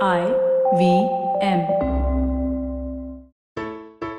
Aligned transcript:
I 0.00 0.20
V 0.78 0.82
M. 1.42 1.60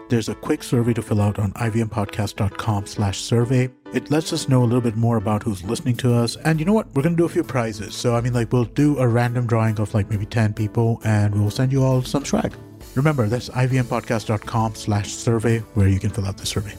There's 0.09 0.29
a 0.29 0.35
quick 0.35 0.61
survey 0.61 0.93
to 0.93 1.01
fill 1.01 1.21
out 1.21 1.39
on 1.39 1.53
ivmpodcast.com 1.53 2.85
slash 2.85 3.19
survey. 3.21 3.71
It 3.93 4.11
lets 4.11 4.31
us 4.31 4.47
know 4.47 4.61
a 4.61 4.65
little 4.65 4.81
bit 4.81 4.95
more 4.95 5.17
about 5.17 5.41
who's 5.41 5.63
listening 5.63 5.95
to 5.97 6.13
us. 6.13 6.35
And 6.35 6.59
you 6.59 6.65
know 6.65 6.73
what? 6.73 6.87
We're 6.93 7.01
going 7.01 7.15
to 7.15 7.21
do 7.21 7.25
a 7.25 7.29
few 7.29 7.43
prizes. 7.43 7.95
So, 7.95 8.15
I 8.15 8.21
mean, 8.21 8.33
like, 8.33 8.53
we'll 8.53 8.65
do 8.65 8.99
a 8.99 9.07
random 9.07 9.47
drawing 9.47 9.79
of 9.79 9.93
like 9.95 10.11
maybe 10.11 10.27
10 10.27 10.53
people 10.53 11.01
and 11.03 11.33
we'll 11.33 11.49
send 11.49 11.71
you 11.71 11.83
all 11.83 12.03
some 12.03 12.25
swag. 12.25 12.53
Remember, 12.95 13.27
that's 13.27 13.49
ivmpodcast.com 13.49 14.75
slash 14.75 15.11
survey 15.11 15.59
where 15.73 15.87
you 15.87 15.99
can 15.99 16.11
fill 16.11 16.27
out 16.27 16.37
the 16.37 16.45
survey. 16.45 16.75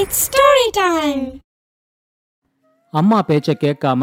It's 0.00 0.16
story 0.16 0.68
time. 0.82 1.24
அம்மா 2.92 3.18
பேச்ச 3.28 3.52
கேட்காம 3.62 4.02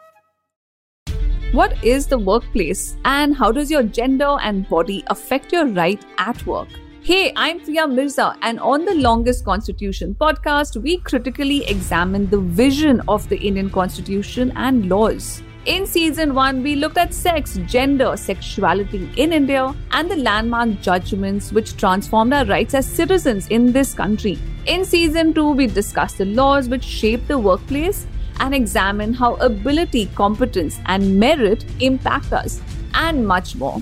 What 1.53 1.83
is 1.83 2.07
the 2.07 2.17
workplace 2.17 2.95
and 3.03 3.35
how 3.35 3.51
does 3.51 3.69
your 3.69 3.83
gender 3.83 4.37
and 4.41 4.69
body 4.69 5.03
affect 5.07 5.51
your 5.51 5.65
right 5.65 6.01
at 6.17 6.45
work? 6.45 6.69
Hey, 7.01 7.33
I'm 7.35 7.59
Priya 7.59 7.87
Mirza, 7.87 8.37
and 8.41 8.57
on 8.61 8.85
the 8.85 8.95
Longest 8.95 9.43
Constitution 9.43 10.15
podcast, 10.17 10.81
we 10.81 10.99
critically 10.99 11.65
examine 11.65 12.29
the 12.29 12.39
vision 12.39 13.01
of 13.09 13.27
the 13.27 13.35
Indian 13.35 13.69
Constitution 13.69 14.53
and 14.55 14.87
laws. 14.87 15.43
In 15.65 15.85
season 15.85 16.33
1, 16.33 16.63
we 16.63 16.75
looked 16.75 16.97
at 16.97 17.13
sex, 17.13 17.59
gender, 17.67 18.15
sexuality 18.15 19.09
in 19.17 19.33
India, 19.33 19.75
and 19.91 20.09
the 20.09 20.15
landmark 20.15 20.79
judgments 20.79 21.51
which 21.51 21.75
transformed 21.75 22.31
our 22.31 22.45
rights 22.45 22.73
as 22.75 22.85
citizens 22.85 23.49
in 23.49 23.73
this 23.73 23.93
country. 23.93 24.39
In 24.67 24.85
season 24.85 25.33
2, 25.33 25.51
we 25.51 25.67
discussed 25.67 26.19
the 26.19 26.25
laws 26.25 26.69
which 26.69 26.85
shape 26.85 27.27
the 27.27 27.37
workplace 27.37 28.07
and 28.40 28.54
examine 28.54 29.12
how 29.14 29.30
ability, 29.40 30.04
competence, 30.14 30.76
and 30.84 31.20
merit 31.22 31.64
impact 31.80 32.32
us, 32.42 32.54
and 32.92 33.26
much 33.30 33.50
more. 33.58 33.78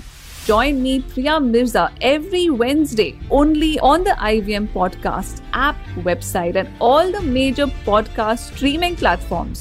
Join 0.47 0.81
me, 0.81 0.93
Priya 1.11 1.35
Mirza, 1.39 1.83
every 1.99 2.43
Wednesday 2.61 3.11
only 3.29 3.71
on 3.91 4.03
the 4.05 4.15
IVM 4.31 4.67
Podcast 4.75 5.41
app, 5.51 5.75
website, 6.05 6.55
and 6.55 6.69
all 6.79 7.11
the 7.11 7.23
major 7.37 7.67
podcast 7.87 8.43
streaming 8.51 8.95
platforms. 9.03 9.59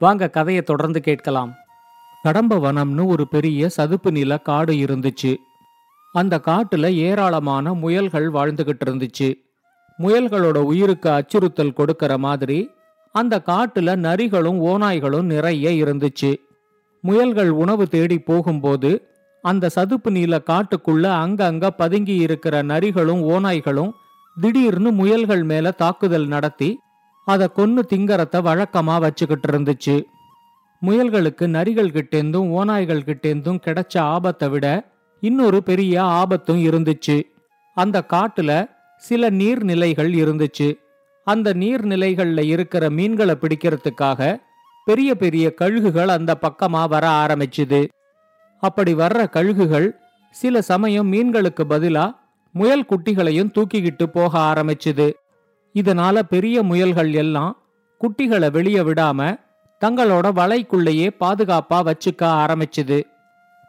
வாங்க 0.00 0.28
கதையை 0.28 0.62
தொடர்ந்து 0.62 1.00
கேட்கலாம் 1.00 1.52
கடம்ப 2.22 2.58
வனம்னு 2.58 3.06
ஒரு 3.06 3.28
பெரிய 3.28 3.68
சதுப்பு 3.68 4.12
நில 4.12 4.38
காடு 4.38 4.72
இருந்துச்சு 4.72 5.36
அந்த 6.12 6.40
காட்டுல 6.44 6.86
ஏராளமான 6.94 7.72
முயல்கள் 7.74 8.28
வாழ்ந்துகிட்டு 8.32 8.84
இருந்துச்சு 8.86 9.28
முயல்களோட 10.02 10.58
உயிருக்கு 10.72 11.10
அச்சுறுத்தல் 11.10 11.76
கொடுக்கற 11.76 12.18
மாதிரி 12.18 12.58
அந்த 13.13 13.41
காட்டுல 13.45 13.95
நரிகளும் 13.95 14.59
ஓநாய்களும் 14.65 15.29
நிறைய 15.33 15.85
இருந்துச்சு. 15.85 16.35
முயல்கள் 17.01 17.49
உணவு 17.49 17.87
தேடி 17.87 18.17
போகும்போது 18.19 19.07
அந்த 19.41 19.69
சதுப்பு 19.69 20.11
நீல 20.11 20.41
காட்டுக்குள்ள 20.45 21.05
அங்கங்க 21.23 21.69
பதுங்கி 21.77 22.15
இருக்கிற 22.15 22.61
நரிகளும் 22.61 23.21
ஓநாய்களும் 23.29 23.91
திடீர்னு 24.41 24.91
முயல்கள் 24.91 25.43
மேல 25.43 25.71
தாக்குதல் 25.71 26.27
நடத்தி 26.27 26.79
அதை 27.25 27.47
கொன்னு 27.55 27.81
திங்கறத 27.89 28.35
வழக்கமா 28.47 28.99
வச்சுக்கிட்டு 28.99 29.47
இருந்துச்சு. 29.51 30.03
முயல்களுக்கு 30.81 31.45
நரிகள் 31.57 31.93
கிட்டேந்தும் 31.97 32.49
ஓநாய்கள் 32.59 33.05
கிட்டேந்தும் 33.09 33.59
கிடைச்ச 33.65 33.97
ஆபத்தை 33.97 34.49
விட 34.49 34.67
இன்னொரு 35.19 35.63
பெரிய 35.63 36.03
ஆபத்தும் 36.03 36.63
இருந்துச்சு. 36.65 37.17
அந்த 37.75 38.03
காட்டுல 38.13 38.69
சில 38.97 39.29
நீர்நிலைகள் 39.29 40.11
இருந்துச்சு. 40.23 40.67
அந்த 41.23 41.53
நீர்நிலைகள்ல 41.53 42.41
இருக்கிற 42.45 42.89
மீன்களை 42.89 43.37
பிடிக்கிறதுக்காக 43.41 44.41
பெரிய 44.85 45.15
பெரிய 45.15 45.53
கழுகுகள் 45.61 46.07
அந்த 46.07 46.37
பக்கமா 46.41 46.87
வர 46.87 47.07
ஆரம்பிச்சுது. 47.07 47.87
அப்படி 48.59 48.93
வர்ற 48.93 49.29
கழுகுகள் 49.29 49.91
சில 50.31 50.61
சமயம் 50.61 51.13
மீன்களுக்கு 51.13 51.63
பதிலா 51.69 52.15
முயல் 52.51 52.85
குட்டிகளையும் 52.89 53.51
தூக்கிக்கிட்டு 53.51 54.03
போக 54.03 54.39
ஆரம்பிச்சுது. 54.39 55.13
இதனால 55.73 56.19
பெரிய 56.19 56.63
முயல்கள் 56.63 57.13
எல்லாம் 57.13 57.57
குட்டிகளை 58.01 58.51
வெளியே 58.51 58.79
விடாம 58.79 59.39
தங்களோட 59.85 60.27
வலைக்குள்ளேயே 60.31 61.09
பாதுகாப்பா 61.19 61.91
வச்சுக்க 61.91 62.21
ஆரம்பிச்சுது. 62.21 63.01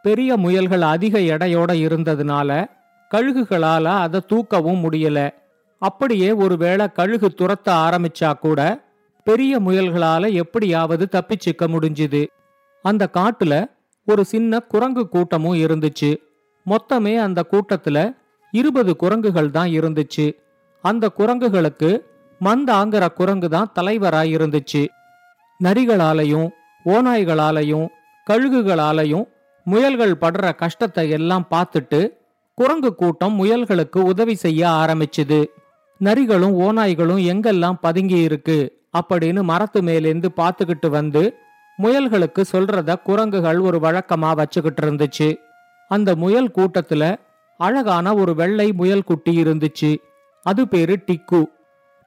பெரிய 0.02 0.36
முயல்கள் 0.36 0.80
அதிக 0.80 1.18
எடையோட 1.18 1.72
இருந்ததுனால 1.86 2.66
கழுகுகளால 3.10 3.84
அதை 3.84 4.20
தூக்கவும் 4.28 4.82
முடியல. 4.84 5.34
அப்படியே 5.78 6.32
ஒருவேளை 6.32 6.92
கழுகு 6.92 7.28
துரத்த 7.28 7.68
ஆரம்பிச்சா 7.68 8.38
கூட 8.38 8.60
பெரிய 9.24 9.60
முயல்களால 9.60 10.32
எப்படியாவது 10.32 11.08
தப்பிச்சுக்க 11.12 11.66
முடிஞ்சுது. 11.66 12.26
அந்த 12.82 13.08
காட்டுல 13.12 13.54
ஒரு 14.04 14.24
சின்ன 14.24 14.60
குரங்கு 14.60 15.08
கூட்டமும் 15.08 15.54
இருந்துச்சு. 15.54 16.16
மொத்தமே 16.66 17.16
அந்த 17.16 17.44
கூட்டத்துல 17.50 18.16
இருபது 18.50 18.96
குரங்குகள் 18.96 19.50
தான் 19.50 19.68
இருந்துச்சு. 19.68 20.34
அந்த 20.82 21.10
குரங்குகளுக்கு 21.18 21.90
மந்தாங்கிற 22.40 23.04
குரங்கு 23.12 23.48
தான் 23.48 23.72
தலைவராய் 23.80 24.32
இருந்துச்சு. 24.36 24.86
நரிகளாலையும் 25.62 26.48
ஓநாய்களாலையும் 26.84 27.86
கழுகுகளாலையும் 28.30 29.26
முயல்கள் 29.64 30.14
படுற 30.20 30.54
கஷ்டத்தை 30.54 31.10
எல்லாம் 31.10 31.46
பார்த்துட்டு 31.50 32.00
குரங்கு 32.54 32.94
கூட்டம் 32.94 33.44
முயல்களுக்கு 33.44 33.98
உதவி 33.98 34.34
செய்ய 34.34 34.68
ஆரம்பிச்சுது. 34.68 35.44
நரிகளும் 36.04 36.60
ஓநாய்களும் 36.60 37.20
எங்கெல்லாம் 37.22 37.78
பதுங்கி 37.80 38.20
இருக்கு? 38.20 38.82
அப்படின்னு 38.98 39.42
மரத்து 39.42 39.82
மேலேந்து 39.82 40.28
பார்த்துக்கிட்டு 40.36 40.88
வந்து 40.88 41.34
முயல்களுக்கு 41.82 42.44
சொல்றத 42.52 43.02
குரங்குகள் 43.02 43.58
ஒரு 43.58 43.78
வழக்கமா 43.78 44.34
வச்சுக்கிட்டு 44.34 44.86
இருந்துச்சு. 44.86 45.36
அந்த 45.88 46.16
முயல் 46.16 46.50
கூட்டத்துல 46.56 47.16
அழகான 47.58 48.14
ஒரு 48.14 48.34
வெள்ளை 48.34 48.72
முயல் 48.72 49.02
குட்டி 49.02 49.42
இருந்துச்சு. 49.42 49.96
அது 50.42 50.68
பேரு 50.68 50.98
டிக்கு. 51.06 51.44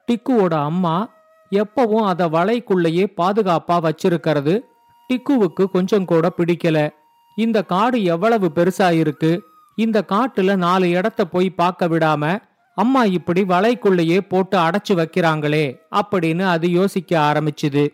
டிக்குவோட 0.06 0.54
அம்மா 0.54 1.10
எப்பவும் 1.50 2.06
அத 2.06 2.28
வலைக்குள்ளேயே 2.28 3.06
பாதுகாப்பா 3.16 3.88
வச்சிருக்கிறது. 3.88 4.60
டிக்குவுக்கு 5.08 5.64
கொஞ்சம் 5.64 6.04
கூட 6.04 6.32
பிடிக்கல. 6.36 6.88
இந்த 7.36 7.62
காடு 7.62 8.04
எவ்வளவு 8.04 8.50
பெருசா 8.54 8.92
இருக்கு? 8.92 9.42
இந்த 9.76 10.04
காட்டுல 10.08 10.56
நாலு 10.56 10.90
இடத்த 10.90 11.24
போய் 11.24 11.50
பார்க்க 11.50 11.88
விடாம 11.88 12.38
அம்மா 12.78 13.04
இப்படி 13.04 13.42
வலைக்குள்ளேயே 13.42 14.18
போட்டு 14.28 14.56
அடைச்சு 14.58 14.92
வைக்கிறாங்களே 14.92 15.66
அப்படின்னு 15.90 16.44
அது 16.46 16.66
யோசிக்க 16.70 17.10
ஆரம்பிச்சுது. 17.20 17.84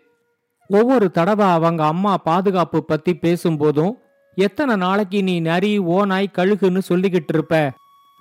ஒவ்வொரு 0.71 1.07
தடவை 1.11 1.47
அவங்க 1.47 1.83
அம்மா 1.85 2.17
பாதுகாப்பு 2.17 2.85
பத்தி 2.85 3.13
பேசும்போதும் 3.23 3.95
எத்தனை 4.37 4.77
நாளைக்கு 4.77 5.23
நீ 5.23 5.41
நரி 5.41 5.79
ஓநாய் 5.79 6.35
கழுகுன்னு 6.35 6.81
சொல்லிக்கிட்டு 6.89 7.33
இருப்ப? 7.33 7.71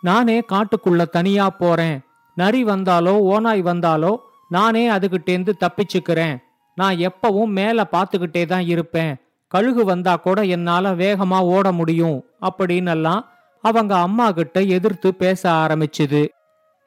நானே 0.02 0.38
காட்டுக்குள்ள 0.52 1.04
தனியா 1.10 1.50
போறேன். 1.50 1.98
நரி 2.38 2.64
வந்தாலோ 2.64 3.14
ஓநாய் 3.32 3.62
வந்தாலோ 3.62 4.14
நானே 4.50 4.84
அதுகிட்டேந்து 4.90 5.54
தப்பிச்சுக்கிறேன். 5.60 6.36
நான் 6.78 6.96
எப்பவும் 6.96 7.54
மேல 7.60 7.88
பார்த்துக்கிட்டே 7.92 8.44
தான் 8.46 8.66
இருப்பேன். 8.66 9.14
கழுகு 9.48 9.84
வந்தா 9.86 10.16
கூட 10.16 10.40
என்னால 10.56 10.92
வேகமா 10.94 11.40
ஓட 11.56 11.72
முடியும். 11.72 12.18
அப்படின்னெல்லாம் 12.42 13.22
அவங்க 13.64 13.94
அம்மா 13.98 14.32
கிட்ட 14.32 14.62
எதிர்த்து 14.78 15.10
பேச 15.14 15.42
ஆரம்பிச்சுது. 15.50 16.24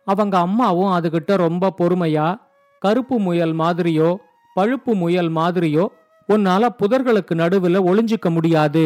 அவங்க 0.06 0.38
அம்மாவும் 0.38 0.93
அதுகிட்ட 0.97 1.37
ரொம்ப 1.37 1.75
பொறுமையா 1.79 2.29
கருப்பு 2.82 3.19
முயல் 3.19 3.55
மாதிரியோ 3.58 4.11
பழுப்பு 4.55 4.93
முயல் 4.94 5.31
மாதிரியோ 5.32 5.87
உன்னால 6.29 6.69
புதர்களுக்கு 6.81 7.35
நடுவுல 7.35 7.81
ஒளிஞ்சுக்க 7.88 8.29
முடியாது. 8.31 8.85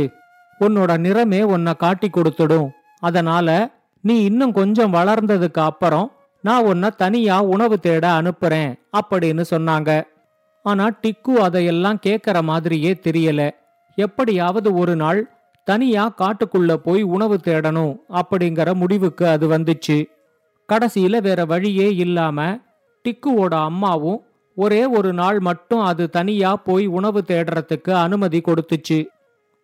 உன்னோட 0.60 0.92
நிறமே 1.04 1.42
உன்னை 1.42 1.72
காட்டி 1.74 2.08
கொடுத்துடும். 2.10 2.70
அதனால 3.00 3.48
நீ 4.00 4.24
இன்னும் 4.24 4.52
கொஞ்சம் 4.52 4.94
வளர்ந்ததுக்கு 4.94 5.60
அப்புறம் 5.60 6.12
நான் 6.42 6.64
உன்னை 6.64 6.90
தனியா 6.96 7.36
உணவு 7.42 7.78
தேட 7.78 8.04
அனுப்புறேன் 8.20 8.70
அப்படின்னு 8.98 9.44
சொன்னாங்க. 9.50 10.02
ஆனா 10.66 10.86
டிக்கு 11.02 11.32
அதையெல்லாம் 11.46 11.98
கேட்கற 12.06 12.42
மாதிரியே 12.42 12.92
தெரியல. 13.06 13.50
எப்படியாவது 13.94 14.74
ஒரு 14.74 14.96
நாள் 14.96 15.20
தனியா 15.64 16.04
காட்டுக்குள்ள 16.18 16.74
போய் 16.74 17.02
உணவு 17.02 17.36
தேடணும் 17.44 17.94
அப்படிங்கிற 18.12 18.74
முடிவுக்கு 18.74 19.24
அது 19.28 19.46
வந்துச்சு. 19.58 19.98
கடைசியில 20.72 21.20
வேற 21.22 21.44
வழியே 21.44 21.94
இல்லாம 21.94 22.58
டிக்குவோட 23.04 23.54
அம்மாவும் 23.62 24.20
ஒரே 24.56 24.86
ஒரு 24.86 25.12
நாள் 25.12 25.38
மட்டும் 25.40 25.80
அது 25.80 26.04
தனியா 26.10 26.56
போய் 26.56 26.86
உணவு 26.86 27.20
தேடுறதுக்கு 27.26 27.90
அனுமதி 27.90 28.40
கொடுத்துச்சு. 28.40 28.98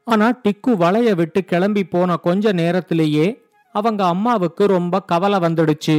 ஆனா 0.05 0.27
டிக்கு 0.45 0.73
வளைய 0.77 1.15
விட்டு 1.15 1.45
கிளம்பி 1.45 1.85
போன 1.85 2.17
கொஞ்ச 2.17 2.53
நேரத்திலேயே 2.53 3.27
அவங்க 3.75 4.03
அம்மாவுக்கு 4.07 4.67
ரொம்ப 4.67 5.01
கவலை 5.03 5.39
வந்துடுச்சு. 5.39 5.97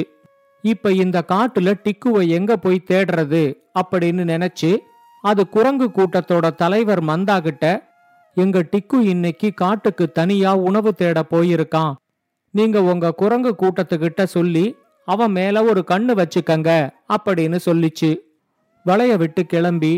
இப்ப 0.63 0.91
இந்த 0.91 1.17
காட்டுல 1.27 1.73
டிக்குவை 1.85 2.23
எங்க 2.27 2.57
போய் 2.57 2.87
தேடுறது 2.91 3.43
அப்படின்னு 3.79 4.23
நினைச்சு 4.33 4.71
அது 5.23 5.49
குரங்கு 5.49 5.87
கூட்டத்தோட 5.87 6.55
தலைவர் 6.55 7.03
மந்தா 7.03 7.41
கிட்ட 7.41 7.65
எங்க 8.37 8.59
டிக்கு 8.71 8.97
இன்னைக்கு 9.13 9.53
காட்டுக்கு 9.53 10.05
தனியா 10.11 10.55
உணவு 10.55 10.93
தேட 10.93 11.23
போயிருக்கான். 11.31 11.93
நீங்க 12.53 12.83
உங்க 12.83 13.13
குரங்கு 13.13 13.55
கூட்டத்துக்கிட்ட 13.61 14.23
சொல்லி 14.23 14.65
அவன் 15.07 15.31
மேல 15.31 15.63
ஒரு 15.63 15.81
கண்ணு 15.91 16.13
வச்சுக்கங்க 16.19 16.69
அப்படின்னு 17.15 17.57
சொல்லிச்சு. 17.65 18.09
வளைய 18.85 19.13
விட்டு 19.17 19.41
கிளம்பி 19.45 19.93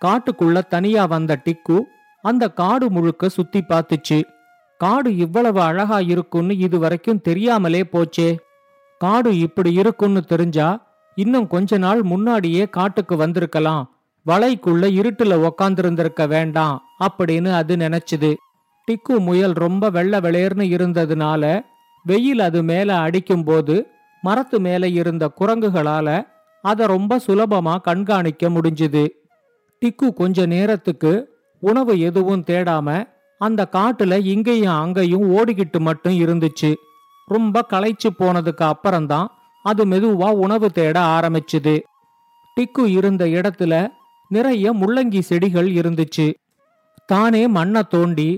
காட்டுக்குள்ள 0.00 0.58
தனியா 0.68 1.04
வந்த 1.04 1.40
டிக்கு 1.44 1.76
அந்த 2.24 2.44
காடு 2.60 2.86
முழுக்க 2.90 3.28
சுத்தி 3.28 3.60
பார்த்துச்சு 3.60 4.18
காடு 4.80 5.10
இவ்வளவு 5.16 5.60
அழகா 5.62 5.98
இருக்குன்னு 6.12 6.54
இது 6.58 6.76
வரைக்கும் 6.78 7.20
தெரியாமலே 7.20 7.80
போச்சே. 7.92 8.28
காடு 9.00 9.30
இப்படி 9.38 9.70
இருக்குன்னு 9.72 10.22
தெரிஞ்சா 10.22 10.68
இன்னும் 11.16 11.46
கொஞ்ச 11.46 11.78
நாள் 11.78 12.02
முன்னாடியே 12.02 12.64
காட்டுக்கு 12.76 13.14
வந்திருக்கலாம். 13.16 13.84
வலைக்குள்ள 14.26 14.84
இருட்டுல 15.00 15.34
உக்காந்துருந்திருக்க 15.48 16.22
வேண்டாம் 16.28 16.76
அப்படின்னு 17.04 17.50
அது 17.52 17.76
நினைச்சுது. 17.76 18.30
டிக்கு 18.88 19.16
முயல் 19.18 19.54
ரொம்ப 19.64 19.90
வெள்ள 19.90 20.20
வெளியர்னு 20.20 20.66
இருந்ததுனால 20.76 21.44
வெயில் 22.04 22.40
அது 22.40 22.62
மேல 22.62 22.96
அடிக்கும்போது 22.98 23.76
மரத்து 24.24 24.56
மேல 24.60 24.88
இருந்த 25.00 25.24
குரங்குகளால 25.40 26.08
அதை 26.64 26.84
ரொம்ப 26.86 27.16
சுலபமா 27.26 27.74
கண்காணிக்க 27.80 28.48
முடிஞ்சுது. 28.48 29.04
டிக்கு 29.80 30.06
கொஞ்ச 30.14 30.46
நேரத்துக்கு 30.46 31.12
உணவு 31.60 31.94
எதுவும் 32.00 32.44
தேடாம 32.46 32.88
அந்த 33.40 33.68
காட்டுல 33.72 34.24
இங்கேயும் 34.24 34.78
அங்கேயும் 34.82 35.26
ஓடிக்கிட்டு 35.36 35.78
மட்டும் 35.78 36.16
இருந்துச்சு. 36.18 36.70
ரொம்ப 37.26 37.64
களைச்சு 37.72 38.08
போனதுக்கு 38.18 38.62
அப்புறம்தான் 38.62 39.28
அது 39.62 39.82
மெதுவா 39.86 40.28
உணவு 40.44 40.68
தேட 40.70 40.96
ஆரம்பிச்சுது. 41.16 41.74
டிக்கு 42.56 42.84
இருந்த 42.98 43.24
இடத்துல 43.36 43.74
நிறைய 44.28 44.72
முள்ளங்கி 44.74 45.20
செடிகள் 45.20 45.68
இருந்துச்சு. 45.70 46.26
தானே 47.06 47.42
மண்ணை 47.48 47.82
தோண்டி 47.88 48.28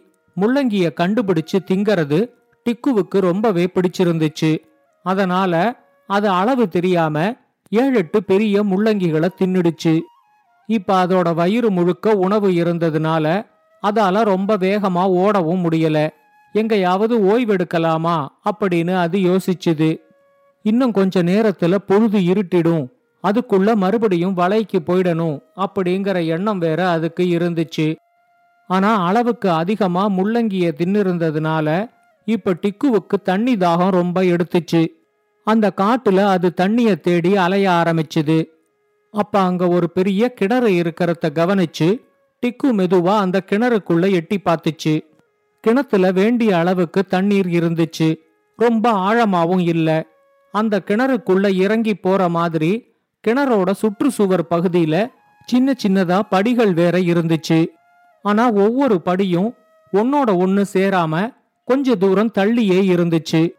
முள்ளங்கிய 0.41 0.89
கண்டுபிடிச்சு 1.01 1.59
திங்கறது 1.71 2.19
டிக்குவுக்கு 2.65 3.19
ரொம்பவே 3.21 3.65
பிடிச்சிருந்துச்சு. 3.75 4.51
அதனால 5.07 5.55
அது 6.07 6.29
அளவு 6.29 6.69
தெரியாம 6.69 7.17
ஏழெட்டு 7.73 8.23
பெரிய 8.23 8.65
முள்ளங்கிகளை 8.65 9.29
தின்னுடுச்சு. 9.39 10.01
இப்ப 10.67 11.07
அதோட 11.07 11.35
வயிறு 11.35 11.71
முழுக்க 11.71 12.17
உணவு 12.17 12.49
இருந்ததுனால 12.51 13.47
அதால 13.83 14.23
ரொம்ப 14.25 14.57
வேகமா 14.57 15.03
ஓடவும் 15.17 15.63
முடியல. 15.67 15.99
எங்கேயாவது 16.53 17.15
ஓய்வெடுக்கலாமா 17.21 18.27
அப்படின்னு 18.51 18.95
அது 18.95 19.19
யோசிச்சுது. 19.19 19.91
இன்னும் 20.63 20.93
கொஞ்ச 20.93 21.23
நேரத்துல 21.23 21.75
பொழுது 21.75 22.19
இருட்டிடும். 22.21 22.87
அதுக்குள்ள 23.25 23.75
மறுபடியும் 23.75 24.37
வலைக்கு 24.37 24.79
போயிடணும் 24.87 25.37
அப்படிங்கிற 25.57 26.27
எண்ணம் 26.27 26.59
வேற 26.59 26.81
அதுக்கு 26.91 27.25
இருந்துச்சு. 27.39 27.97
ஆனா 28.71 28.91
அளவுக்கு 29.07 29.51
அதிகமா 29.51 30.09
முள்ளங்கிய 30.09 30.69
தின்னிருந்ததுனால 30.79 31.69
இப்ப 32.25 32.55
டிக்குவுக்கு 32.63 33.17
தண்ணி 33.25 33.55
தாகம் 33.55 33.91
ரொம்ப 33.91 34.23
எடுத்துச்சு. 34.23 34.83
அந்த 35.47 35.73
காட்டுல 35.77 36.25
அது 36.27 36.55
தண்ணிய 36.55 36.97
தேடி 36.97 37.37
அலைய 37.37 37.71
ஆரம்பிச்சுது. 37.71 38.49
அப்ப 39.11 39.41
அங்க 39.41 39.69
ஒரு 39.69 39.91
பெரிய 39.91 40.33
கிணறு 40.33 40.71
இருக்கிறத 40.71 41.27
கவனிச்சு 41.35 42.01
டிக்கு 42.43 42.73
மெதுவா 42.73 43.17
அந்த 43.17 43.43
கிணறுக்குள்ள 43.51 44.11
எட்டி 44.11 44.41
பார்த்துச்சு. 44.45 45.01
கிணத்துல 45.61 46.13
வேண்டிய 46.13 46.59
அளவுக்கு 46.59 47.05
தண்ணீர் 47.05 47.47
இருந்துச்சு. 47.47 48.17
ரொம்ப 48.57 48.93
ஆழமாவும் 48.93 49.61
இல்ல. 49.61 50.07
அந்த 50.53 50.83
கிணறுக்குள்ள 50.87 51.55
இறங்கி 51.55 51.95
போற 51.95 52.29
மாதிரி 52.29 52.95
கிணறோட 53.29 53.71
சுற்றுச்சுவர் 53.83 54.45
பகுதியில 54.51 55.13
சின்ன 55.45 55.75
சின்னதா 55.87 56.21
படிகள் 56.29 56.73
வேற 56.73 56.99
இருந்துச்சு. 56.99 57.67
ஆனா 58.23 58.53
ஒவ்வொரு 58.53 59.01
படியும் 59.01 59.55
ஒன்னோட 59.93 60.37
ஒன்னு 60.37 60.65
சேராம 60.73 61.35
கொஞ்ச 61.65 61.95
தூரம் 61.95 62.33
தள்ளியே 62.39 62.81
இருந்துச்சு. 62.95 63.56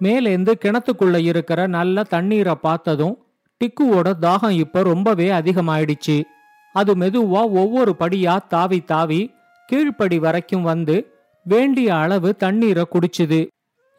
மேலேந்து 0.00 0.52
கிணத்துக்குள்ள 0.64 1.16
இருக்கிற 1.22 1.66
நல்ல 1.66 2.02
தண்ணீரை 2.02 2.54
பார்த்ததும் 2.54 3.14
டிக்குவோட 3.60 4.08
தாகம் 4.20 4.50
இப்ப 4.50 4.82
ரொம்பவே 4.82 5.30
அதிகமாயிடுச்சு. 5.30 6.16
அது 6.72 6.96
மெதுவா 6.96 7.42
ஒவ்வொரு 7.60 7.96
படியா 7.98 8.46
தாவி 8.48 8.80
தாவி 8.80 9.20
கீழ்ப்படி 9.68 10.16
வரைக்கும் 10.16 10.62
வந்து 10.62 10.96
வேண்டிய 11.46 11.96
அளவு 11.96 12.36
தண்ணீரை 12.36 12.84
குடிச்சுது. 12.92 13.40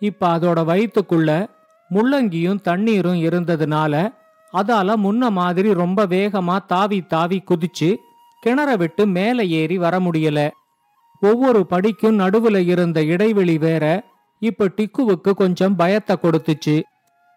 இப்ப 0.01 0.37
அதோட 0.37 0.59
வயிற்றுக்குள்ள 0.71 1.47
முள்ளங்கியும் 1.91 2.61
தண்ணீரும் 2.61 3.19
இருந்ததுனால 3.21 3.93
அதால 4.53 4.89
முன்ன 5.03 5.29
மாதிரி 5.31 5.73
ரொம்ப 5.73 6.05
வேகமா 6.05 6.65
தாவி 6.65 7.01
தாவி 7.01 7.43
குதிச்சு 7.43 7.95
கிணற 8.45 8.77
விட்டு 8.77 9.07
மேலே 9.07 9.49
ஏறி 9.49 9.77
வர 9.77 9.99
முடியல. 9.99 10.49
ஒவ்வொரு 11.21 11.65
படிக்கும் 11.65 12.19
நடுவுல 12.19 12.57
இருந்த 12.67 13.03
இடைவெளி 13.03 13.57
வேற 13.57 13.85
இப்ப 14.39 14.71
டிக்குவுக்கு 14.77 15.31
கொஞ்சம் 15.31 15.75
பயத்தை 15.75 16.17
கொடுத்துச்சு. 16.21 16.83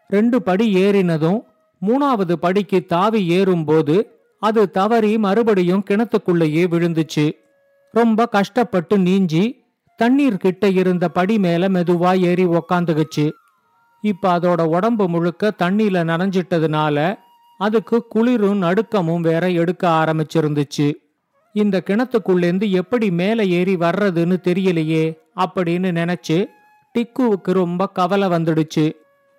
ரெண்டு 0.08 0.43
படி 0.43 0.75
ஏறினதும் 0.75 1.41
மூணாவது 1.87 2.32
படிக்கு 2.32 2.87
தாவி 2.87 3.29
ஏறும்போது 3.29 4.19
அது 4.38 4.70
தவறி 4.70 5.19
மறுபடியும் 5.19 5.85
கிணத்துக்குள்ளேயே 5.91 6.64
விழுந்துச்சு. 6.75 7.32
ரொம்ப 7.91 8.26
கஷ்டப்பட்டு 8.26 8.99
நீஞ்சி 8.99 9.62
தண்ணீர் 9.97 10.37
கிட்ட 10.37 10.69
இருந்த 10.69 11.08
படி 11.08 11.38
மேல 11.38 11.69
மெதுவா 11.69 12.20
ஏறி 12.20 12.47
உக்காந்துக்குச்சு. 12.47 13.31
இப்ப 14.00 14.38
அதோட 14.38 14.61
உடம்பு 14.64 15.08
முழுக்க 15.08 15.52
தண்ணியில 15.58 16.02
நனைஞ்சிட்டதுனால 16.11 17.19
அதுக்கு 17.58 18.06
குளிரும் 18.06 18.62
நடுக்கமும் 18.62 19.20
வேற 19.20 19.50
எடுக்க 19.50 19.88
ஆரம்பிச்சிருந்துச்சு. 19.88 20.94
இந்த 21.52 21.82
கிணத்துக்குள்ளேருந்து 21.87 22.70
எப்படி 22.70 23.11
மேலே 23.11 23.49
ஏறி 23.49 23.76
வர்றதுன்னு 23.76 24.37
தெரியலையே 24.49 25.05
அப்படின்னு 25.37 25.91
நினைச்சு 26.00 26.47
டிக்குவுக்கு 26.98 27.52
ரொம்ப 27.52 27.87
கவலை 27.88 28.28
வந்துடுச்சு. 28.28 28.92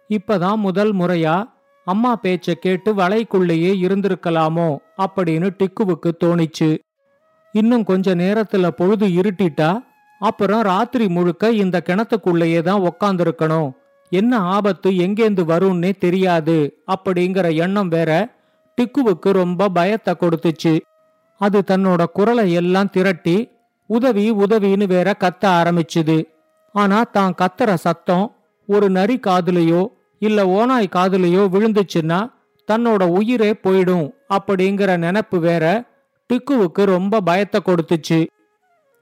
இப்பதான் 0.10 0.56
முதல் 0.56 0.96
முறையா 0.96 1.44
அம்மா 1.86 2.20
பேச்ச 2.24 2.52
கேட்டு 2.52 2.94
வலைக்குள்ளேயே 2.94 3.72
இருந்திருக்கலாமோ? 3.82 4.78
அப்படின்னு 4.98 5.50
டிக்குவுக்கு 5.60 6.12
தோணிச்சு. 6.24 6.78
இன்னும் 7.52 7.84
கொஞ்ச 7.84 8.16
நேரத்துல 8.16 8.68
பொழுது 8.68 9.08
இருட்டிட்டா 9.08 9.84
அப்புறம் 10.20 10.62
ராத்திரி 10.62 11.08
முழுக்க 11.08 11.52
இந்த 11.52 11.82
கிணத்துக்குள்ளேயே 11.86 12.62
தான் 12.62 12.82
உக்காந்துருக்கணும். 12.82 13.72
என்ன 14.10 14.38
ஆபத்து 14.38 14.92
எங்கேந்து 14.92 15.44
வரும்னே 15.44 15.98
தெரியாது 15.98 16.84
அப்படிங்கிற 16.88 17.56
எண்ணம் 17.56 17.88
வேற 17.88 18.36
டிக்குவுக்கு 18.82 19.32
ரொம்ப 19.32 19.70
பயத்தை 19.70 20.14
கொடுத்துச்சு. 20.20 20.80
அது 21.38 21.64
தன்னோட 21.72 22.04
குரலை 22.04 22.54
எல்லாம் 22.54 22.90
திரட்டி 22.90 23.50
உதவி 23.86 24.32
உதவின்னு 24.32 24.88
வேற 24.88 25.14
கத்த 25.20 25.46
ஆரம்பிச்சுது. 25.46 26.24
ஆனா 26.74 27.04
தான் 27.04 27.34
கத்துற 27.42 27.74
சத்தம் 27.74 28.36
ஒரு 28.66 28.90
நரி 28.90 29.20
காதுலையோ 29.28 29.82
இல்ல 30.20 30.46
ஓனாய் 30.48 30.94
காதுலையோ 30.96 31.44
விழுந்துச்சுன்னா 31.54 32.20
தன்னோட 32.68 33.04
உயிரே 33.10 33.52
போயிடும் 33.64 34.08
அப்படிங்கிற 34.30 34.92
நினப்பு 34.98 35.38
வேற 35.40 35.66
டிக்குவுக்கு 36.30 36.84
ரொம்ப 36.84 37.22
பயத்தை 37.22 37.62
கொடுத்துச்சு. 37.66 38.28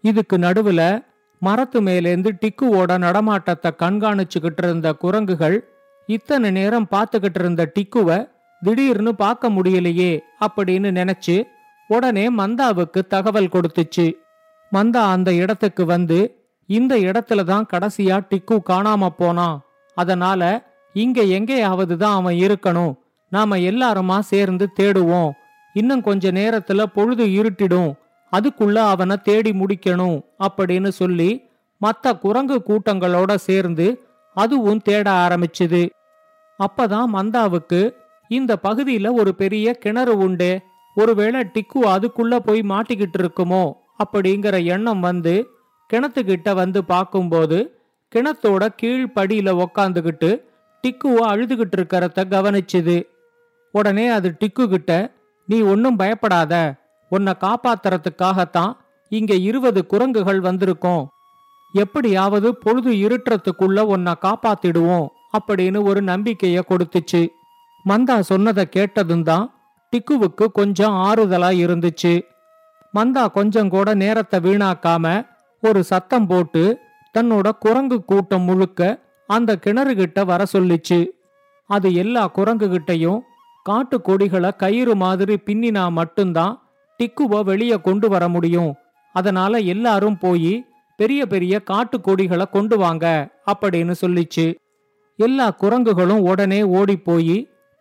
இதுக்கு 0.01 0.37
நடுவுல 0.37 1.03
மரத்து 1.39 1.81
மேலேந்து 1.81 2.29
டிக்குவோட 2.41 2.97
நடமாட்டத்தை 2.97 3.71
கண்காணிச்சுக்கிட்டு 3.79 4.63
இருந்த 4.63 4.93
குரங்குகள் 4.93 5.57
இத்தனை 6.05 6.51
நேரம் 6.51 6.87
பார்த்துக்கிட்டு 6.91 7.39
இருந்த 7.39 7.71
டிக்குவ 7.75 8.27
திடீர்னு 8.61 9.15
பார்க்க 9.15 9.49
முடியலையே 9.49 10.21
அப்படின்னு 10.45 10.89
நினைச்சு 10.91 11.43
உடனே 11.87 12.29
மந்தாவுக்கு 12.29 13.01
தகவல் 13.07 13.53
கொடுத்துச்சு. 13.53 14.13
மந்தா 14.73 15.01
அந்த 15.11 15.33
இடத்துக்கு 15.33 15.85
வந்து 15.85 16.38
இந்த 16.69 16.93
இடத்துல 17.09 17.43
தான் 17.43 17.69
கடைசியா 17.73 18.17
டிக்கு 18.29 18.55
காணாம 18.69 19.09
போனான் 19.17 19.57
அதனால 19.97 20.41
இங்க 20.95 21.19
எங்கேயாவது 21.37 21.95
தான் 21.97 22.17
அவன் 22.19 22.37
இருக்கணும். 22.45 22.93
நாம 23.31 23.57
எல்லாருமா 23.69 24.17
சேர்ந்து 24.31 24.65
தேடுவோம். 24.79 25.31
இன்னும் 25.75 26.01
கொஞ்ச 26.01 26.31
நேரத்துல 26.31 26.83
பொழுது 26.95 27.25
இருட்டிடும். 27.39 27.91
அதுக்குள்ள 28.31 28.77
அவனை 28.93 29.15
தேடி 29.23 29.51
முடிக்கணும் 29.51 30.17
அப்படின்னு 30.45 30.89
சொல்லி 30.99 31.29
மத்த 31.81 32.13
குரங்கு 32.19 32.57
கூட்டங்களோட 32.67 33.31
சேர்ந்து 33.47 33.87
அதுவும் 34.35 34.81
தேட 34.81 35.07
ஆரம்பிச்சுது. 35.25 35.83
அப்பதான் 36.59 37.07
மந்தாவுக்கு 37.13 37.81
இந்த 38.31 38.51
பகுதியில 38.63 39.07
ஒரு 39.19 39.31
பெரிய 39.35 39.73
கிணறு 39.73 40.15
உண்டு. 40.17 40.51
ஒருவேளை 40.97 41.39
டிக்கு 41.53 41.79
அதுக்குள்ள 41.95 42.35
போய் 42.39 42.61
மாட்டிக்கிட்டு 42.71 43.17
இருக்குமோ 43.19 43.63
அப்படிங்கிற 44.03 44.55
எண்ணம் 44.65 44.99
வந்து 44.99 45.35
கிணத்துக்கிட்ட 45.89 46.49
வந்து 46.53 46.79
பார்க்கும்போது 46.83 47.57
கிணத்தோட 48.11 48.63
கீழ்ப்படியில 48.81 49.49
உக்காந்துகிட்டு 49.65 50.29
டிக்குவோ 50.83 51.21
அழுதுகிட்டு 51.31 51.75
இருக்கிறத 51.77 52.25
கவனிச்சுது. 52.33 52.97
உடனே 53.73 54.05
அது 54.07 54.29
டிக்கு 54.39 54.65
கிட்ட 54.67 54.91
நீ 55.47 55.57
ஒன்னும் 55.61 55.95
பயப்படாத. 55.95 56.53
உன்னை 57.11 57.33
காப்பாத்துறதுக்காகத்தான் 57.41 58.73
இங்க 59.11 59.33
இருபது 59.49 59.79
குரங்குகள் 59.85 60.41
வந்திருக்கோம். 60.41 61.03
எப்படியாவது 61.73 62.49
பொழுது 62.55 62.91
இருட்டுறதுக்குள்ள 63.05 63.79
உன்னை 63.93 64.13
காப்பாத்திடுவோம் 64.21 65.07
அப்படின்னு 65.37 65.79
ஒரு 65.83 66.01
நம்பிக்கைய 66.01 66.59
கொடுத்துச்சு. 66.69 67.21
மந்தா 67.85 68.15
சொன்னதை 68.19 68.65
கேட்டதும் 68.69 69.23
தான் 69.23 69.45
டிக்குவுக்கு 69.93 70.45
கொஞ்சம் 70.51 70.95
ஆறுதலா 71.07 71.51
இருந்துச்சு. 71.65 72.13
மந்தா 72.93 73.23
கொஞ்சம் 73.31 73.69
கூட 73.69 73.93
நேரத்தை 73.93 74.37
வீணாக்காம 74.39 75.05
ஒரு 75.61 75.83
சத்தம் 75.83 76.27
போட்டு 76.27 76.63
தன்னோட 77.17 77.49
குரங்கு 77.59 77.97
கூட்டம் 78.05 78.41
முழுக்க 78.41 78.81
அந்த 79.29 79.57
கிணறு 79.57 79.95
கிட்ட 79.95 80.23
வர 80.23 80.43
சொல்லிச்சு. 80.53 80.99
அது 81.69 81.93
எல்லா 81.93 82.27
குரங்கு 82.27 82.67
கிட்டையும் 82.67 83.19
காட்டு 83.63 84.01
கொடிகளை 84.01 84.51
கயிறு 84.55 84.95
மாதிரி 84.95 85.35
பின்னினா 85.45 85.83
மட்டும்தான் 85.91 86.53
டிக்குவை 86.99 87.43
வெளியே 87.43 87.77
கொண்டு 87.81 88.09
வர 88.09 88.23
முடியும். 88.29 88.71
அதனால 89.15 89.57
எல்லாரும் 89.73 90.17
போய் 90.17 90.53
பெரிய 90.99 91.21
பெரிய 91.25 91.59
காட்டு 91.59 92.01
கொடிகளை 92.01 92.45
கொண்டு 92.45 92.77
வாங்க 92.77 93.05
அப்படின்னு 93.51 93.93
சொல்லிச்சு. 94.01 94.45
எல்லா 95.19 95.47
குரங்குகளும் 95.61 96.25
உடனே 96.31 96.63
ஓடி 96.63 96.97
போய் 96.97 97.37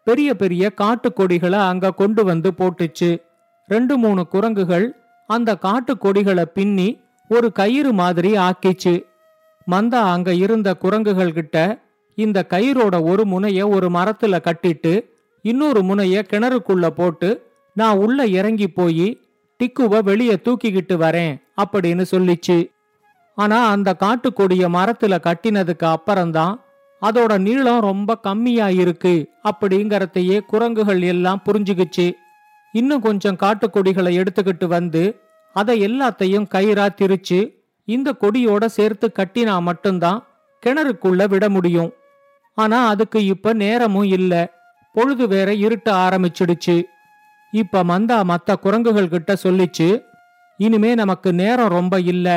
பெரிய 0.07 0.35
பெரிய 0.35 0.71
காட்டு 0.71 1.13
கொடிகளை 1.13 1.59
அங்க 1.59 1.93
கொண்டு 1.93 2.25
வந்து 2.25 2.51
போட்டுச்சு. 2.59 3.11
ரெண்டு 3.67 3.97
மூணு 3.99 4.27
குரங்குகள் 4.27 4.87
அந்த 5.27 5.57
காட்டு 5.57 5.99
கொடிகளை 5.99 6.45
பின்னி 6.55 6.89
ஒரு 7.29 7.53
கயிறு 7.53 7.93
மாதிரி 7.93 8.33
ஆக்கிச்சு. 8.33 9.05
மந்தா 9.71 9.95
அங்க 9.95 10.35
இருந்த 10.35 10.75
குரங்குகள் 10.75 11.33
கிட்ட 11.33 11.83
இந்த 12.15 12.47
கயிறோட 12.49 13.03
ஒரு 13.03 13.25
முனைய 13.27 13.69
ஒரு 13.69 13.91
மரத்துல 13.91 14.39
கட்டிட்டு 14.41 15.05
இன்னொரு 15.43 15.83
முனைய 15.83 16.27
கிணறுக்குள்ள 16.31 16.87
போட்டு 16.87 17.51
நான் 17.75 17.97
உள்ள 17.97 18.27
இறங்கி 18.27 18.69
போய் 18.69 19.21
டிக்குவ 19.61 20.03
வெளியே 20.03 20.35
தூக்கிக்கிட்டு 20.35 20.97
வரேன் 20.97 21.43
அப்படின்னு 21.63 22.05
சொல்லிச்சு. 22.11 22.71
ஆனா 23.35 23.69
அந்த 23.69 23.97
காட்டுக்கொடிய 23.99 24.69
மரத்துல 24.69 25.19
கட்டினதுக்கு 25.23 25.85
அப்புறம்தான் 25.85 26.61
அதோட 27.03 27.39
நீளம் 27.39 27.81
ரொம்ப 27.81 28.19
கம்மியா 28.19 28.69
இருக்கு 28.69 29.29
அப்படிங்கறதையே 29.45 30.41
குரங்குகள் 30.41 31.03
எல்லாம் 31.03 31.43
புரிஞ்சுக்குச்சு 31.45 32.13
இன்னும் 32.73 33.01
கொஞ்சம் 33.01 33.37
காட்டுக்கொடிகளை 33.37 34.23
எடுத்துக்கிட்டு 34.23 34.67
வந்து 34.67 35.21
அதை 35.61 35.75
எல்லாத்தையும் 35.87 36.49
கயிறா 36.55 36.85
திரிச்சு 36.99 37.41
இந்த 37.89 38.09
கொடியோட 38.21 38.65
சேர்த்து 38.67 39.07
கட்டினா 39.19 39.55
மட்டும்தான் 39.61 40.19
கிணறுக்குள்ள 40.63 41.29
விட 41.29 41.45
முடியும். 41.49 41.91
ஆனா 42.59 42.79
அதுக்கு 42.87 43.19
இப்ப 43.25 43.53
நேரமும் 43.53 44.09
இல்ல. 44.09 44.35
பொழுது 44.93 45.25
வேற 45.29 45.49
இருட்ட 45.55 45.89
ஆரம்பிச்சிடுச்சு. 46.07 46.77
இப்ப 47.53 47.85
மந்தா 47.85 48.19
மத்த 48.31 48.55
குரங்குகள் 48.55 49.09
கிட்ட 49.09 49.37
சொல்லிச்சு 49.43 49.89
இனிமே 50.61 50.95
நமக்கு 50.95 51.33
நேரம் 51.33 51.75
ரொம்ப 51.79 52.01
இல்ல. 52.01 52.29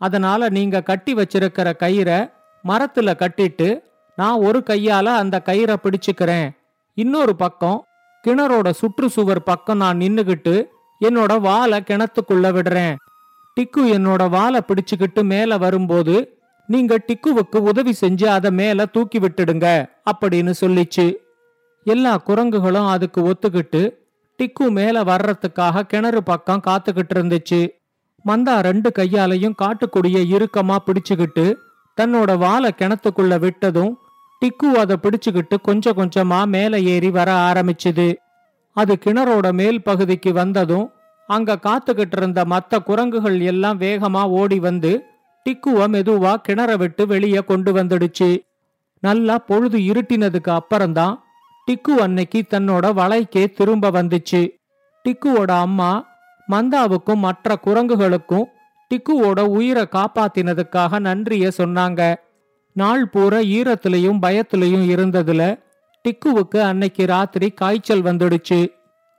அதனால 0.00 0.48
நீங்க 0.48 0.82
கட்டி 0.82 1.12
வச்சிருக்கிற 1.14 1.68
கயிறை 1.78 2.18
மரத்துல 2.68 3.10
கட்டிட்டு 3.14 3.68
நான் 4.16 4.40
ஒரு 4.40 4.62
கையால 4.66 5.04
அந்த 5.04 5.36
கயிறை 5.44 5.76
பிடிச்சுக்கிறேன். 5.82 6.48
இன்னொரு 6.96 7.36
பக்கம் 7.36 7.78
கிணறோட 8.24 8.68
சுற்றுச்சுவர் 8.80 9.44
பக்கம் 9.44 9.76
நான் 9.76 9.98
நின்னுகிட்டு 9.98 10.54
என்னோட 11.00 11.40
வாலை 11.40 11.80
கிணத்துக்குள்ள 11.80 12.52
விடுறேன். 12.56 12.94
டிக்கு 13.56 13.80
என்னோட 13.80 14.28
வாலை 14.28 14.60
பிடிச்சுக்கிட்டு 14.60 15.22
மேல 15.24 15.58
வரும்போது 15.58 16.38
நீங்க 16.66 16.98
டிக்குவுக்கு 17.06 17.56
உதவி 17.56 17.94
செஞ்சு 18.00 18.24
அதை 18.24 18.50
மேல 18.50 18.86
தூக்கி 18.86 19.18
விட்டுடுங்க 19.18 19.86
அப்படின்னு 20.12 20.52
சொல்லிச்சு. 20.60 21.14
எல்லா 21.84 22.16
குரங்குகளும் 22.16 22.88
அதுக்கு 22.88 23.20
ஒத்துக்கிட்டு 23.28 23.92
டிக்கு 24.38 24.70
மேல 24.70 25.02
வர்றதுக்காக 25.02 25.82
கிணறு 25.82 26.22
பக்கம் 26.22 26.62
காத்துக்கிட்டு 26.66 27.14
இருந்துச்சு. 27.14 27.68
மந்தா 28.26 28.60
ரெண்டு 28.60 28.92
கையாலையும் 28.98 29.54
காட்டுக்குடிய 29.62 30.20
இறுக்கமா 30.34 30.76
பிடிச்சுக்கிட்டு 30.86 31.54
தன்னோட 32.00 32.36
வாழை 32.36 32.74
கிணத்துக்குள்ள 32.78 33.34
விட்டதும் 33.38 33.92
டிக்கு 34.40 34.70
அதை 34.70 34.96
பிடிச்சுக்கிட்டு 35.02 35.56
கொஞ்சம் 35.62 35.96
கொஞ்சமா 35.96 36.46
மேல 36.46 36.80
ஏறி 36.80 37.10
வர 37.10 37.32
ஆரம்பிச்சுது. 37.32 38.14
அது 38.76 38.98
கிணறோட 39.04 39.52
மேல் 39.52 39.82
பகுதிக்கு 39.82 40.32
வந்ததும் 40.32 40.86
அங்க 41.28 41.58
காத்துக்கிட்டு 41.62 42.16
இருந்த 42.16 42.44
மத்த 42.44 42.78
குரங்குகள் 42.82 43.40
எல்லாம் 43.40 43.80
வேகமா 43.80 44.22
ஓடி 44.40 44.58
வந்து 44.58 44.92
டிக்குவ 45.46 45.86
மெதுவா 45.88 46.32
கிணற 46.48 46.76
விட்டு 46.76 47.06
வெளியே 47.06 47.38
கொண்டு 47.38 47.72
வந்துடுச்சு. 47.72 48.28
நல்லா 49.02 49.38
பொழுது 49.38 49.78
இருட்டினதுக்கு 49.78 50.50
அப்புறம்தான் 50.50 51.14
டிக்கு 51.68 51.92
அன்னைக்கு 52.00 52.40
தன்னோட 52.50 52.84
வலைக்கே 53.00 53.44
திரும்ப 53.52 53.90
வந்துச்சு. 53.90 54.42
டிக்குவோட 55.04 55.50
அம்மா 55.66 55.90
மந்தாவுக்கும் 56.48 57.24
மற்ற 57.26 57.56
குரங்குகளுக்கும் 57.66 58.46
டிக்குவோட 58.90 59.40
உயிரை 59.40 59.84
காப்பாத்தினதுக்காக 59.92 61.00
நன்றிய 61.00 61.50
சொன்னாங்க. 61.58 62.00
நாள் 62.76 63.04
பூரா 63.08 63.40
ஈரத்திலையும் 63.56 64.20
பயத்திலையும் 64.22 64.86
இருந்ததுல 64.94 65.42
டிக்குவுக்கு 66.04 66.60
அன்னைக்கு 66.60 67.06
ராத்திரி 67.06 67.50
காய்ச்சல் 67.50 68.02
வந்துடுச்சு. 68.02 68.68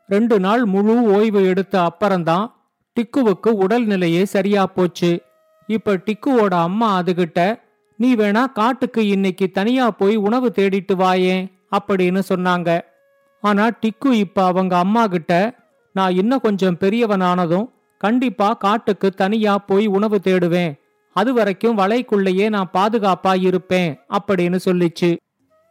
ரெண்டு 0.08 0.40
நாள் 0.40 0.66
முழு 0.66 1.02
ஓய்வு 1.02 1.46
எடுத்த 1.46 1.84
அப்புறம்தான் 1.84 2.56
டிக்குவுக்கு 2.98 3.48
உடல்நிலையே 3.48 4.24
சரியா 4.24 4.66
போச்சு. 4.66 5.22
இப்ப 5.68 6.00
டிக்குவோட 6.06 6.54
அம்மா 6.54 7.02
அதுகிட்ட 7.02 7.60
நீ 7.98 8.16
வேணா 8.16 8.52
காட்டுக்கு 8.52 9.08
இன்னைக்கு 9.08 9.52
தனியா 9.52 9.92
போய் 9.92 10.16
உணவு 10.16 10.52
தேடிட்டு 10.56 10.96
வாயேன் 10.96 11.52
அப்படின்னு 11.72 12.22
சொன்னாங்க. 12.30 12.82
ஆனா 13.42 13.68
டிக்கு 13.68 14.12
இப்ப 14.12 14.46
அவங்க 14.46 14.78
அம்மா 14.78 15.08
கிட்ட 15.08 15.56
நான் 15.94 16.16
இன்னும் 16.16 16.40
கொஞ்சம் 16.40 16.78
பெரியவனானதும் 16.80 17.70
கண்டிப்பா 17.98 18.54
காட்டுக்கு 18.54 19.12
தனியா 19.12 19.58
போய் 19.58 19.86
உணவு 19.88 20.22
தேடுவேன். 20.24 20.80
அது 21.14 21.34
வரைக்கும் 21.34 21.78
வலைக்குள்ளேயே 21.78 22.50
நான் 22.50 22.74
பாதுகாப்பா 22.74 23.42
இருப்பேன் 23.42 24.00
அப்படின்னு 24.10 24.60
சொல்லிச்சு. 24.66 25.16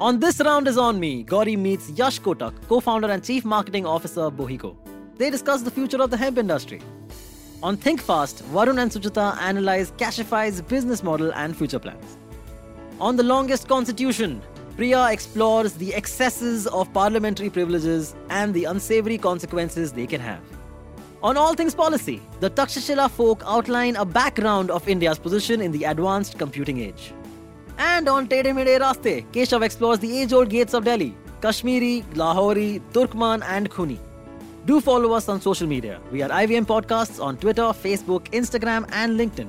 On 0.00 0.20
this 0.20 0.38
round 0.38 0.68
is 0.68 0.78
on 0.78 1.00
me, 1.00 1.24
Gauri 1.24 1.56
meets 1.56 1.90
Yash 1.90 2.20
Kotak, 2.20 2.54
co-founder 2.68 3.10
and 3.10 3.24
chief 3.24 3.44
marketing 3.44 3.84
officer 3.84 4.20
of 4.20 4.34
Bohiko. 4.34 4.76
They 5.16 5.28
discuss 5.28 5.62
the 5.62 5.72
future 5.72 6.00
of 6.00 6.12
the 6.12 6.16
hemp 6.16 6.38
industry. 6.38 6.80
On 7.64 7.76
Think 7.76 8.00
Fast, 8.00 8.44
Varun 8.52 8.80
and 8.80 8.92
Sujata 8.92 9.36
analyze 9.38 9.92
Cashify's 9.98 10.62
business 10.62 11.02
model 11.02 11.32
and 11.34 11.56
future 11.56 11.80
plans. 11.80 12.16
On 13.00 13.16
the 13.16 13.24
longest 13.24 13.66
constitution, 13.66 14.40
Priya 14.76 15.10
explores 15.10 15.72
the 15.72 15.92
excesses 15.96 16.68
of 16.68 16.92
parliamentary 16.92 17.50
privileges 17.50 18.14
and 18.30 18.54
the 18.54 18.66
unsavory 18.66 19.18
consequences 19.18 19.90
they 19.90 20.06
can 20.06 20.20
have. 20.20 20.44
On 21.24 21.36
all 21.36 21.54
things 21.54 21.74
policy, 21.74 22.22
the 22.38 22.50
Takshashila 22.50 23.10
folk 23.10 23.42
outline 23.44 23.96
a 23.96 24.04
background 24.04 24.70
of 24.70 24.88
India's 24.88 25.18
position 25.18 25.60
in 25.60 25.72
the 25.72 25.82
advanced 25.82 26.38
computing 26.38 26.78
age. 26.78 27.12
And 27.78 28.08
on 28.08 28.26
Tede 28.26 28.52
Mede 28.54 28.80
Raste, 28.80 29.24
Keshav 29.30 29.62
explores 29.62 30.00
the 30.00 30.18
age 30.18 30.32
old 30.32 30.50
gates 30.50 30.74
of 30.74 30.84
Delhi 30.84 31.14
Kashmiri, 31.40 32.04
Lahori, 32.14 32.80
Turkman, 32.92 33.42
and 33.46 33.70
Khuni. 33.70 33.98
Do 34.66 34.80
follow 34.80 35.12
us 35.12 35.28
on 35.28 35.40
social 35.40 35.68
media. 35.68 36.00
We 36.10 36.22
are 36.22 36.28
IVM 36.28 36.66
Podcasts 36.66 37.22
on 37.22 37.36
Twitter, 37.36 37.62
Facebook, 37.62 38.28
Instagram, 38.32 38.88
and 38.92 39.18
LinkedIn. 39.18 39.48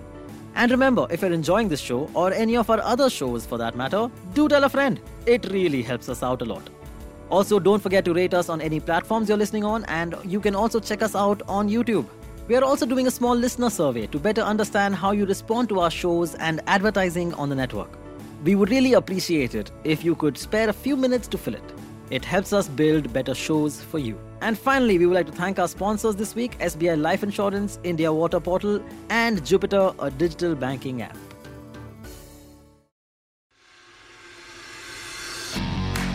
And 0.53 0.69
remember, 0.69 1.07
if 1.09 1.21
you're 1.21 1.33
enjoying 1.33 1.69
this 1.69 1.79
show 1.79 2.07
or 2.13 2.31
any 2.31 2.55
of 2.55 2.69
our 2.69 2.79
other 2.81 3.09
shows 3.09 3.48
for 3.48 3.57
that 3.57 3.75
matter, 3.75 4.12
do 4.36 4.48
tell 4.48 4.63
a 4.63 4.69
friend. 4.69 5.01
It 5.25 5.50
really 5.51 5.81
helps 5.81 6.07
us 6.07 6.21
out 6.21 6.43
a 6.43 6.45
lot. 6.45 6.69
Also, 7.31 7.59
don't 7.59 7.81
forget 7.81 8.05
to 8.05 8.13
rate 8.13 8.36
us 8.36 8.50
on 8.50 8.62
any 8.62 8.79
platforms 8.79 9.29
you're 9.29 9.38
listening 9.38 9.63
on, 9.63 9.86
and 9.86 10.15
you 10.24 10.39
can 10.39 10.55
also 10.55 10.79
check 10.79 11.01
us 11.01 11.15
out 11.15 11.41
on 11.48 11.67
YouTube. 11.67 12.05
We 12.48 12.55
are 12.55 12.63
also 12.63 12.86
doing 12.86 13.07
a 13.07 13.12
small 13.12 13.36
listener 13.36 13.69
survey 13.69 14.05
to 14.07 14.19
better 14.19 14.41
understand 14.41 14.95
how 14.95 15.12
you 15.12 15.25
respond 15.25 15.69
to 15.69 15.79
our 15.79 15.91
shows 15.91 16.36
and 16.36 16.62
advertising 16.67 17.33
on 17.33 17.50
the 17.50 17.55
network. 17.55 17.98
We 18.41 18.55
would 18.55 18.69
really 18.69 18.93
appreciate 18.93 19.53
it 19.53 19.69
if 19.84 20.05
you 20.05 20.15
could 20.15 20.38
spare 20.38 20.69
a 20.69 20.74
few 20.74 20.96
minutes 20.96 21.27
to 21.29 21.38
fill 21.38 21.55
it. 21.55 21.74
It 22.10 22.24
helps 22.24 22.53
us 22.53 22.69
build 22.69 23.12
better 23.12 23.36
shows 23.36 23.81
for 23.81 24.00
you. 24.00 24.17
And 24.41 24.58
finally, 24.58 24.98
we 24.98 25.05
would 25.05 25.15
like 25.15 25.25
to 25.25 25.34
thank 25.34 25.60
our 25.60 25.67
sponsors 25.67 26.15
this 26.15 26.36
week 26.36 26.58
SBI 26.60 27.00
Life 27.00 27.22
Insurance, 27.22 27.79
India 27.84 28.12
Water 28.12 28.39
Portal, 28.39 28.81
and 29.10 29.46
Jupiter, 29.46 29.91
a 30.00 30.10
digital 30.10 30.55
banking 30.55 31.01
app. 31.01 31.17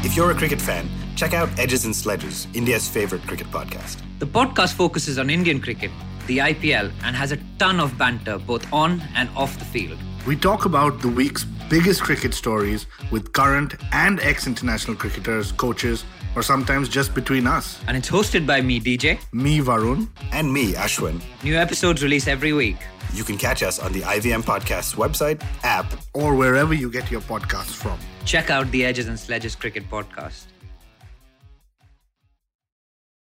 If 0.02 0.16
you're 0.16 0.30
a 0.30 0.34
cricket 0.34 0.60
fan, 0.60 0.88
check 1.16 1.34
out 1.34 1.50
Edges 1.58 1.84
and 1.84 1.94
Sledges, 1.94 2.46
India's 2.54 2.88
favorite 2.88 3.22
cricket 3.26 3.48
podcast. 3.48 4.00
The 4.18 4.26
podcast 4.26 4.74
focuses 4.74 5.18
on 5.18 5.28
Indian 5.28 5.60
cricket, 5.60 5.90
the 6.26 6.38
IPL, 6.38 6.90
and 7.02 7.14
has 7.14 7.32
a 7.32 7.38
ton 7.58 7.80
of 7.80 7.98
banter 7.98 8.38
both 8.38 8.70
on 8.72 9.02
and 9.14 9.28
off 9.36 9.58
the 9.58 9.64
field. 9.66 9.98
We 10.26 10.36
talk 10.36 10.64
about 10.64 11.02
the 11.02 11.08
week's 11.08 11.44
biggest 11.68 12.02
cricket 12.02 12.34
stories 12.34 12.86
with 13.10 13.32
current 13.32 13.74
and 13.92 14.20
ex 14.20 14.46
international 14.46 14.96
cricketers, 14.96 15.52
coaches, 15.52 16.04
or 16.36 16.42
sometimes 16.42 16.88
just 16.88 17.14
between 17.14 17.46
us. 17.46 17.80
And 17.86 17.96
it's 17.96 18.10
hosted 18.10 18.46
by 18.46 18.60
me, 18.60 18.80
DJ. 18.80 19.18
Me, 19.32 19.60
Varun. 19.60 20.08
And 20.32 20.52
me, 20.52 20.72
Ashwin. 20.74 21.20
New 21.42 21.56
episodes 21.56 22.02
release 22.02 22.26
every 22.28 22.52
week. 22.52 22.76
You 23.12 23.24
can 23.24 23.38
catch 23.38 23.62
us 23.62 23.78
on 23.78 23.92
the 23.92 24.00
IVM 24.00 24.42
Podcast's 24.42 24.94
website, 24.94 25.42
app, 25.62 25.86
or 26.14 26.34
wherever 26.34 26.74
you 26.74 26.90
get 26.90 27.10
your 27.10 27.20
podcasts 27.20 27.74
from. 27.74 27.98
Check 28.24 28.50
out 28.50 28.70
the 28.70 28.84
Edges 28.84 29.08
and 29.08 29.18
Sledges 29.18 29.54
Cricket 29.54 29.88
Podcast. 29.88 30.46